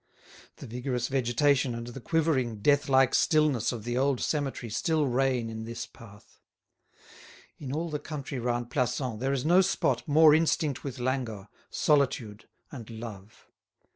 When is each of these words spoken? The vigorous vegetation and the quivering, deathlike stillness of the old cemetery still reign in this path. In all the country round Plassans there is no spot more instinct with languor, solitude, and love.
The 0.55 0.65
vigorous 0.65 1.09
vegetation 1.09 1.75
and 1.75 1.85
the 1.85 2.01
quivering, 2.01 2.63
deathlike 2.63 3.13
stillness 3.13 3.71
of 3.71 3.83
the 3.83 3.99
old 3.99 4.19
cemetery 4.19 4.71
still 4.71 5.05
reign 5.05 5.47
in 5.47 5.63
this 5.65 5.85
path. 5.85 6.39
In 7.59 7.71
all 7.71 7.87
the 7.91 7.99
country 7.99 8.39
round 8.39 8.71
Plassans 8.71 9.19
there 9.19 9.31
is 9.31 9.45
no 9.45 9.61
spot 9.61 10.07
more 10.07 10.33
instinct 10.33 10.83
with 10.83 10.97
languor, 10.97 11.49
solitude, 11.69 12.49
and 12.71 12.89
love. 12.89 13.45